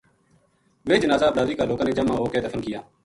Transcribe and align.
ویہ 0.85 1.01
جنازہ 1.01 1.27
بلادری 1.33 1.55
کا 1.57 1.63
لوکاں 1.69 1.85
نے 1.85 1.91
جمع 2.01 2.15
ہو 2.19 2.25
کے 2.31 2.41
دفن 2.43 2.59
کِیا 2.65 2.79